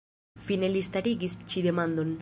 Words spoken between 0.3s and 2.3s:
Fine li starigis ĉi demandon.